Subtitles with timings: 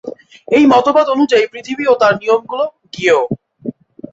[0.47, 2.65] এই মতবাদ অনুযায়ী, পৃথিবী ও তার নিয়মগুলি
[2.93, 3.21] জ্ঞেয়।